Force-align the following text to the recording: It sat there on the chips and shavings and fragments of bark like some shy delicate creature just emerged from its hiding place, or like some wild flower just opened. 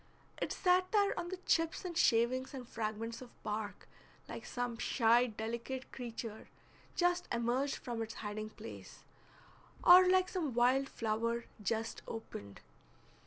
It 0.41 0.51
sat 0.51 0.91
there 0.91 1.13
on 1.19 1.29
the 1.29 1.37
chips 1.45 1.85
and 1.85 1.95
shavings 1.95 2.55
and 2.55 2.67
fragments 2.67 3.21
of 3.21 3.29
bark 3.43 3.87
like 4.27 4.47
some 4.47 4.79
shy 4.79 5.27
delicate 5.27 5.91
creature 5.91 6.47
just 6.95 7.27
emerged 7.31 7.75
from 7.75 8.01
its 8.01 8.15
hiding 8.15 8.49
place, 8.49 9.03
or 9.83 10.09
like 10.09 10.27
some 10.29 10.55
wild 10.55 10.89
flower 10.89 11.45
just 11.61 12.01
opened. 12.07 12.61